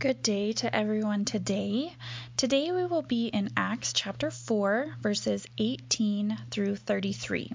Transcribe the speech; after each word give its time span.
Good 0.00 0.22
day 0.22 0.52
to 0.52 0.72
everyone 0.72 1.24
today. 1.24 1.92
Today 2.36 2.70
we 2.70 2.86
will 2.86 3.02
be 3.02 3.26
in 3.26 3.50
Acts 3.56 3.92
chapter 3.92 4.30
4, 4.30 4.94
verses 5.02 5.44
18 5.58 6.38
through 6.52 6.76
33. 6.76 7.50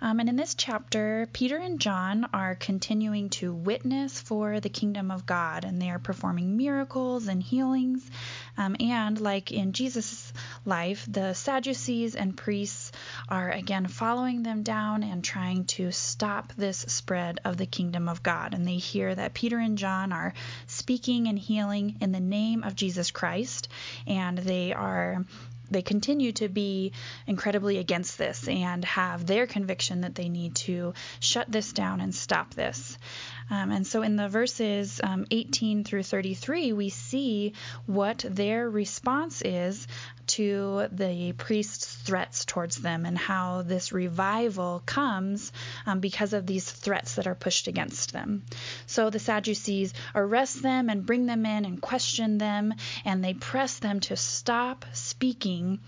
Um, 0.00 0.20
and 0.20 0.28
in 0.28 0.36
this 0.36 0.54
chapter, 0.54 1.28
Peter 1.32 1.56
and 1.56 1.80
John 1.80 2.28
are 2.32 2.54
continuing 2.54 3.30
to 3.30 3.52
witness 3.52 4.20
for 4.20 4.60
the 4.60 4.68
kingdom 4.68 5.10
of 5.10 5.26
God, 5.26 5.64
and 5.64 5.82
they 5.82 5.90
are 5.90 5.98
performing 5.98 6.56
miracles 6.56 7.26
and 7.26 7.42
healings. 7.42 8.08
Um, 8.56 8.76
and 8.78 9.20
like 9.20 9.50
in 9.50 9.72
Jesus' 9.72 10.32
life, 10.64 11.04
the 11.10 11.32
Sadducees 11.32 12.14
and 12.14 12.36
priests 12.36 12.83
are 13.28 13.50
again 13.50 13.86
following 13.86 14.42
them 14.42 14.62
down 14.62 15.02
and 15.02 15.22
trying 15.24 15.64
to 15.64 15.90
stop 15.90 16.52
this 16.56 16.78
spread 16.78 17.40
of 17.44 17.56
the 17.56 17.66
kingdom 17.66 18.08
of 18.08 18.22
God. 18.22 18.54
And 18.54 18.66
they 18.66 18.76
hear 18.76 19.14
that 19.14 19.34
Peter 19.34 19.58
and 19.58 19.78
John 19.78 20.12
are 20.12 20.34
speaking 20.66 21.28
and 21.28 21.38
healing 21.38 21.96
in 22.00 22.12
the 22.12 22.20
name 22.20 22.62
of 22.62 22.76
Jesus 22.76 23.10
Christ, 23.10 23.68
and 24.06 24.38
they 24.38 24.72
are 24.72 25.24
they 25.74 25.82
continue 25.82 26.30
to 26.32 26.48
be 26.48 26.92
incredibly 27.26 27.78
against 27.78 28.16
this 28.16 28.46
and 28.46 28.84
have 28.84 29.26
their 29.26 29.46
conviction 29.46 30.02
that 30.02 30.14
they 30.14 30.28
need 30.28 30.54
to 30.54 30.94
shut 31.18 31.50
this 31.50 31.72
down 31.72 32.00
and 32.00 32.14
stop 32.14 32.54
this. 32.54 32.96
Um, 33.50 33.72
and 33.72 33.86
so 33.86 34.02
in 34.02 34.16
the 34.16 34.28
verses 34.28 35.00
um, 35.02 35.26
18 35.30 35.84
through 35.84 36.04
33, 36.04 36.72
we 36.72 36.88
see 36.88 37.52
what 37.86 38.24
their 38.26 38.70
response 38.70 39.42
is 39.42 39.86
to 40.26 40.86
the 40.92 41.32
priest's 41.32 41.94
threats 41.94 42.44
towards 42.44 42.76
them 42.76 43.04
and 43.04 43.18
how 43.18 43.62
this 43.62 43.92
revival 43.92 44.82
comes 44.86 45.52
um, 45.86 46.00
because 46.00 46.32
of 46.32 46.46
these 46.46 46.70
threats 46.70 47.16
that 47.16 47.26
are 47.26 47.34
pushed 47.34 47.66
against 47.68 48.12
them. 48.12 48.44
So 48.86 49.10
the 49.10 49.18
Sadducees 49.18 49.94
arrest 50.14 50.62
them 50.62 50.88
and 50.88 51.06
bring 51.06 51.26
them 51.26 51.46
in 51.46 51.64
and 51.64 51.80
question 51.80 52.38
them, 52.38 52.74
and 53.04 53.24
they 53.24 53.34
press 53.34 53.78
them 53.78 54.00
to 54.00 54.16
stop 54.16 54.84
speaking 54.92 55.80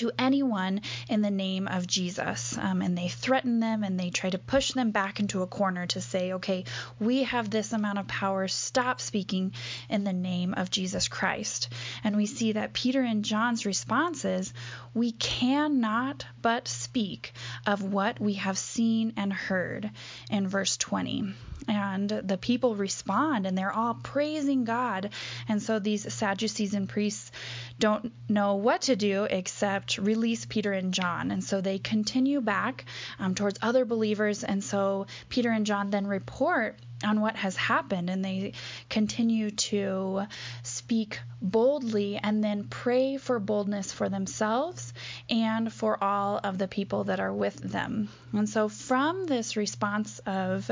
to 0.00 0.10
anyone 0.18 0.80
in 1.08 1.20
the 1.20 1.30
name 1.30 1.68
of 1.68 1.86
Jesus. 1.86 2.56
Um, 2.56 2.80
and 2.80 2.96
they 2.96 3.08
threaten 3.08 3.60
them 3.60 3.84
and 3.84 3.98
they 3.98 4.10
try 4.10 4.30
to 4.30 4.38
push 4.38 4.72
them 4.72 4.92
back 4.92 5.20
into 5.20 5.42
a 5.42 5.46
corner 5.46 5.86
to 5.88 6.00
say, 6.00 6.32
okay, 6.34 6.64
we 6.98 7.24
have 7.24 7.50
this 7.50 7.72
amount 7.72 7.98
of 7.98 8.08
power. 8.08 8.48
Stop 8.48 9.00
speaking 9.00 9.52
in 9.88 10.04
the 10.04 10.12
name 10.12 10.54
of 10.54 10.70
Jesus 10.70 11.08
Christ. 11.08 11.68
And 12.04 12.16
we 12.16 12.26
see 12.26 12.52
that 12.52 12.72
Peter 12.72 13.02
and 13.02 13.24
John's 13.24 13.66
response 13.66 14.24
is, 14.24 14.52
we 14.94 15.12
cannot 15.12 16.24
but 16.40 16.66
speak 16.66 17.32
of 17.66 17.82
what 17.82 18.20
we 18.20 18.34
have 18.34 18.58
seen 18.58 19.12
and 19.16 19.32
heard 19.32 19.90
in 20.30 20.48
verse 20.48 20.76
20. 20.78 21.34
And 21.70 22.08
the 22.08 22.36
people 22.36 22.74
respond 22.74 23.46
and 23.46 23.56
they're 23.56 23.72
all 23.72 23.94
praising 23.94 24.64
God. 24.64 25.10
And 25.48 25.62
so 25.62 25.78
these 25.78 26.12
Sadducees 26.12 26.74
and 26.74 26.88
priests 26.88 27.30
don't 27.78 28.12
know 28.28 28.56
what 28.56 28.82
to 28.82 28.96
do 28.96 29.24
except 29.30 29.96
release 29.98 30.44
Peter 30.46 30.72
and 30.72 30.92
John. 30.92 31.30
And 31.30 31.44
so 31.44 31.60
they 31.60 31.78
continue 31.78 32.40
back 32.40 32.86
um, 33.20 33.36
towards 33.36 33.60
other 33.62 33.84
believers. 33.84 34.42
And 34.42 34.64
so 34.64 35.06
Peter 35.28 35.50
and 35.50 35.64
John 35.64 35.90
then 35.90 36.08
report 36.08 36.76
on 37.04 37.20
what 37.20 37.36
has 37.36 37.56
happened 37.56 38.10
and 38.10 38.24
they 38.24 38.52
continue 38.88 39.50
to 39.50 40.26
speak 40.64 41.20
boldly 41.40 42.18
and 42.18 42.42
then 42.42 42.64
pray 42.64 43.16
for 43.16 43.38
boldness 43.38 43.92
for 43.92 44.08
themselves 44.08 44.92
and 45.28 45.72
for 45.72 46.02
all 46.02 46.40
of 46.42 46.58
the 46.58 46.68
people 46.68 47.04
that 47.04 47.20
are 47.20 47.32
with 47.32 47.56
them. 47.56 48.08
And 48.32 48.48
so, 48.48 48.68
from 48.68 49.26
this 49.26 49.56
response 49.56 50.20
of 50.20 50.70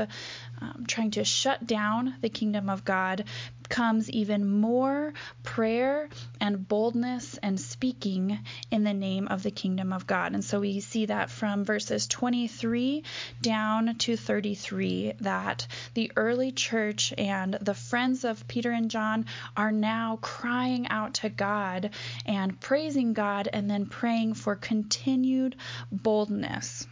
um, 0.61 0.85
trying 0.87 1.11
to 1.11 1.23
shut 1.23 1.65
down 1.65 2.15
the 2.21 2.29
kingdom 2.29 2.69
of 2.69 2.85
God, 2.85 3.25
comes 3.69 4.09
even 4.09 4.49
more 4.49 5.13
prayer 5.43 6.09
and 6.41 6.67
boldness 6.67 7.37
and 7.37 7.59
speaking 7.59 8.39
in 8.71 8.83
the 8.83 8.93
name 8.93 9.27
of 9.27 9.43
the 9.43 9.51
kingdom 9.51 9.93
of 9.93 10.07
God. 10.07 10.33
And 10.33 10.43
so 10.43 10.59
we 10.59 10.79
see 10.79 11.05
that 11.05 11.29
from 11.29 11.63
verses 11.63 12.07
23 12.07 13.03
down 13.41 13.95
to 13.99 14.17
33 14.17 15.13
that 15.21 15.67
the 15.93 16.11
early 16.15 16.51
church 16.51 17.13
and 17.17 17.53
the 17.53 17.75
friends 17.75 18.25
of 18.25 18.47
Peter 18.47 18.71
and 18.71 18.89
John 18.89 19.25
are 19.55 19.71
now 19.71 20.17
crying 20.21 20.87
out 20.87 21.15
to 21.15 21.29
God 21.29 21.91
and 22.25 22.59
praising 22.59 23.13
God 23.13 23.47
and 23.53 23.69
then 23.69 23.85
praying 23.85 24.33
for 24.33 24.55
continued 24.55 25.55
boldness. 25.91 26.87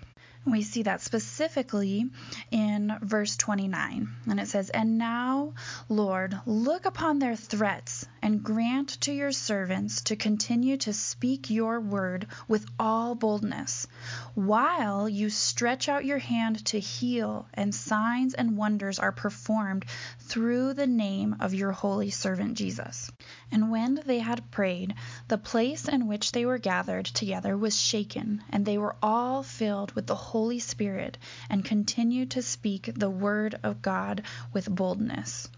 We 0.49 0.63
see 0.63 0.83
that 0.83 1.01
specifically 1.01 2.09
in 2.51 2.97
verse 3.01 3.35
29. 3.35 4.07
And 4.29 4.39
it 4.39 4.47
says, 4.47 4.69
And 4.69 4.97
now, 4.97 5.55
Lord, 5.89 6.39
look 6.45 6.85
upon 6.85 7.19
their 7.19 7.35
threats 7.35 8.05
and 8.21 8.43
grant 8.43 8.89
to 9.01 9.11
your 9.11 9.33
servants 9.33 10.03
to 10.03 10.15
continue 10.15 10.77
to 10.77 10.93
speak 10.93 11.49
your 11.49 11.81
word 11.81 12.27
with 12.47 12.65
all 12.79 13.13
boldness, 13.13 13.87
while 14.35 15.09
you 15.09 15.29
stretch 15.29 15.89
out 15.89 16.05
your 16.05 16.17
hand 16.17 16.63
to 16.65 16.79
heal, 16.79 17.45
and 17.53 17.75
signs 17.75 18.33
and 18.33 18.55
wonders 18.57 18.99
are 18.99 19.11
performed 19.11 19.83
through 20.19 20.73
the 20.73 20.87
name 20.87 21.35
of 21.41 21.53
your 21.53 21.73
holy 21.73 22.09
servant 22.09 22.57
Jesus. 22.57 23.11
And 23.51 23.69
when 23.69 24.01
they 24.05 24.19
had 24.19 24.49
prayed, 24.51 24.93
the 25.27 25.37
place 25.37 25.87
in 25.87 26.07
which 26.07 26.31
they 26.31 26.45
were 26.45 26.57
gathered 26.57 27.05
together 27.05 27.57
was 27.57 27.79
shaken, 27.79 28.43
and 28.49 28.65
they 28.65 28.77
were 28.77 28.95
all 29.01 29.43
filled 29.43 29.91
with 29.91 30.07
the 30.07 30.15
Holy 30.15 30.36
Spirit, 30.59 31.17
and 31.49 31.65
continue 31.65 32.27
to 32.27 32.41
speak 32.43 32.91
the 32.95 33.09
word 33.09 33.59
of 33.63 33.81
God 33.81 34.21
with 34.53 34.69
boldness. 34.69 35.49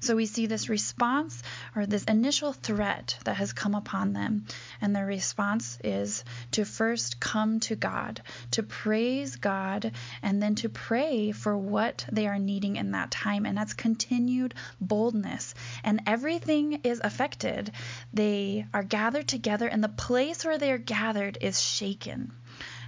So 0.00 0.16
we 0.16 0.26
see 0.26 0.44
this 0.44 0.68
response 0.68 1.42
or 1.74 1.86
this 1.86 2.04
initial 2.04 2.52
threat 2.52 3.16
that 3.24 3.36
has 3.36 3.54
come 3.54 3.74
upon 3.74 4.12
them. 4.12 4.44
And 4.82 4.94
their 4.94 5.06
response 5.06 5.78
is 5.82 6.24
to 6.50 6.66
first 6.66 7.20
come 7.20 7.60
to 7.60 7.74
God, 7.74 8.20
to 8.50 8.62
praise 8.62 9.36
God, 9.36 9.92
and 10.22 10.42
then 10.42 10.56
to 10.56 10.68
pray 10.68 11.32
for 11.32 11.56
what 11.56 12.04
they 12.12 12.26
are 12.26 12.38
needing 12.38 12.76
in 12.76 12.90
that 12.90 13.12
time. 13.12 13.46
And 13.46 13.56
that's 13.56 13.72
continued 13.72 14.52
boldness. 14.78 15.54
And 15.82 16.02
everything 16.06 16.80
is 16.84 17.00
affected. 17.02 17.70
They 18.12 18.66
are 18.74 18.82
gathered 18.82 19.28
together, 19.28 19.68
and 19.68 19.82
the 19.82 19.88
place 19.88 20.44
where 20.44 20.58
they 20.58 20.70
are 20.72 20.76
gathered 20.76 21.38
is 21.40 21.62
shaken. 21.62 22.30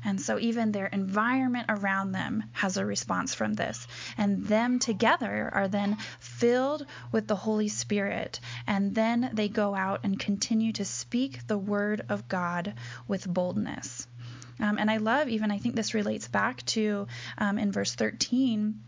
And 0.07 0.21
so 0.21 0.39
even 0.39 0.71
their 0.71 0.87
environment 0.87 1.67
around 1.69 2.13
them 2.13 2.45
has 2.53 2.77
a 2.77 2.87
response 2.87 3.35
from 3.35 3.55
this. 3.55 3.89
And 4.17 4.47
them 4.47 4.79
together 4.79 5.51
are 5.53 5.67
then 5.67 5.97
filled 6.21 6.87
with 7.11 7.27
the 7.27 7.35
Holy 7.35 7.67
Spirit. 7.67 8.39
And 8.69 8.95
then 8.95 9.31
they 9.33 9.49
go 9.49 9.75
out 9.75 10.01
and 10.05 10.17
continue 10.17 10.73
to 10.75 10.85
speak 10.85 11.49
the 11.49 11.59
word 11.59 12.07
of 12.09 12.29
God 12.29 12.75
with 13.09 13.27
boldness. 13.27 14.07
Um, 14.61 14.79
and 14.79 14.89
I 14.89 14.99
love, 14.99 15.29
even, 15.29 15.51
I 15.51 15.59
think 15.59 15.75
this 15.75 15.93
relates 15.93 16.29
back 16.29 16.65
to 16.67 17.09
um, 17.37 17.59
in 17.59 17.73
verse 17.73 17.95
13 17.95 18.81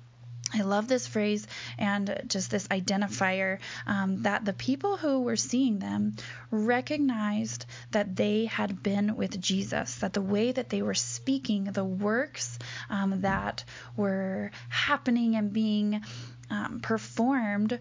I 0.54 0.62
love 0.62 0.88
this 0.88 1.06
phrase 1.06 1.46
and 1.76 2.22
just 2.26 2.50
this 2.50 2.66
identifier 2.68 3.58
um, 3.86 4.22
that 4.22 4.44
the 4.44 4.54
people 4.54 4.96
who 4.96 5.20
were 5.22 5.36
seeing 5.36 5.78
them 5.78 6.16
recognized 6.50 7.66
that 7.90 8.16
they 8.16 8.46
had 8.46 8.82
been 8.82 9.16
with 9.16 9.40
Jesus, 9.40 9.96
that 9.96 10.14
the 10.14 10.22
way 10.22 10.52
that 10.52 10.70
they 10.70 10.80
were 10.80 10.94
speaking, 10.94 11.64
the 11.64 11.84
works 11.84 12.58
um, 12.88 13.20
that 13.20 13.64
were 13.96 14.50
happening 14.68 15.36
and 15.36 15.52
being 15.52 16.02
um, 16.50 16.80
performed 16.80 17.78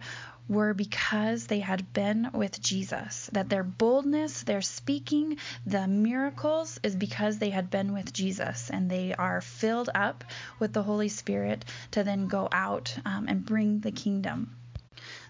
were 0.50 0.74
because 0.74 1.48
they 1.48 1.60
had 1.60 1.94
been 1.94 2.30
with 2.34 2.62
Jesus. 2.62 3.30
That 3.34 3.50
their 3.50 3.64
boldness, 3.64 4.44
their 4.44 4.62
speaking, 4.62 5.38
the 5.66 5.88
miracles 5.88 6.80
is 6.84 6.96
because 6.96 7.38
they 7.38 7.50
had 7.50 7.70
been 7.70 7.94
with 7.94 8.14
Jesus 8.14 8.70
and 8.70 8.90
they 8.90 9.14
are 9.14 9.42
filled 9.42 9.90
up 9.94 10.24
with 10.60 10.74
the 10.74 10.84
Holy 10.84 11.10
Spirit 11.10 11.66
to 11.92 12.04
then 12.04 12.28
go 12.28 12.48
out 12.52 12.98
um, 13.06 13.28
and 13.28 13.46
bring 13.46 13.80
the 13.82 13.92
kingdom. 13.92 14.56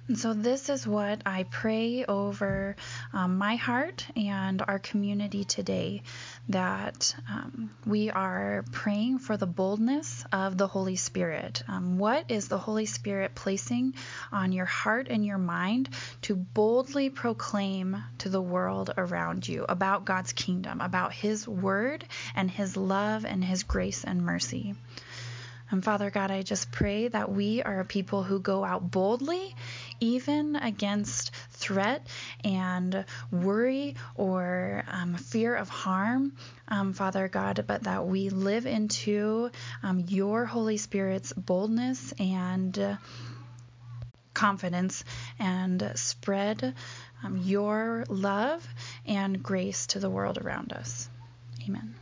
And 0.08 0.18
so, 0.18 0.34
this 0.34 0.70
is 0.70 0.88
what 0.88 1.22
I 1.26 1.44
pray 1.44 2.06
over 2.06 2.78
um, 3.12 3.38
my 3.38 3.58
heart 3.58 4.08
and 4.16 4.64
our 4.66 4.80
community 4.80 5.44
today 5.44 6.02
that 6.48 7.14
um, 7.30 7.72
we 7.86 8.10
are 8.10 8.64
praying 8.72 9.20
for 9.20 9.36
the 9.36 9.46
boldness 9.46 10.24
of 10.32 10.58
the 10.58 10.68
Holy 10.68 10.96
Spirit. 10.96 11.62
Um, 11.68 11.98
what 11.98 12.32
is 12.32 12.48
the 12.48 12.58
Holy 12.58 12.86
Spirit 12.86 13.36
placing 13.36 13.96
on 14.32 14.54
your 14.54 14.66
heart 14.66 15.08
and 15.10 15.26
your 15.26 15.38
mind 15.38 15.90
to 16.22 16.38
boldly 16.38 17.10
proclaim 17.10 18.02
to 18.20 18.30
the 18.30 18.42
world 18.42 18.94
around 18.96 19.46
you 19.46 19.66
about 19.68 20.06
God's 20.06 20.32
kingdom, 20.32 20.80
about 20.80 21.12
His 21.12 21.46
word 21.46 22.06
and 22.34 22.50
His 22.50 22.78
love 22.78 23.26
and 23.26 23.44
His 23.44 23.64
grace 23.64 24.06
and 24.06 24.24
mercy? 24.24 24.74
And 25.70 25.84
Father 25.84 26.10
God, 26.10 26.32
I 26.32 26.44
just 26.44 26.72
pray 26.72 27.10
that 27.10 27.30
we 27.30 27.62
are 27.62 27.82
a 27.82 27.86
people 27.86 28.24
who 28.24 28.40
go 28.40 28.64
out 28.64 28.90
boldly, 28.90 29.54
even 30.00 30.56
against 30.56 31.32
threat 31.52 32.06
and 32.44 33.06
worry 33.32 33.96
or 34.16 34.84
um, 34.88 35.16
fear 35.16 35.56
of 35.56 35.70
harm, 35.70 36.34
um, 36.68 36.94
Father 36.94 37.28
God, 37.28 37.66
but 37.68 37.84
that 37.84 38.06
we 38.06 38.30
live 38.30 38.66
into 38.66 39.52
um, 39.84 40.06
your 40.08 40.46
Holy 40.46 40.78
Spirit's 40.78 41.34
boldness 41.34 42.14
and. 42.20 42.78
Uh, 42.78 42.96
confidence 44.34 45.04
and 45.40 45.92
spread 45.96 46.76
um, 47.24 47.38
your 47.38 48.06
love 48.08 48.68
and 49.08 49.42
grace 49.42 49.88
to 49.88 50.00
the 50.00 50.12
world 50.12 50.38
around 50.38 50.72
us. 50.74 51.10
Amen. 51.68 51.97